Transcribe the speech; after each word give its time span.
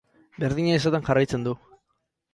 Berdina 0.43 0.79
izaten 0.79 1.05
jarraitzen 1.11 1.47
du. 1.49 1.57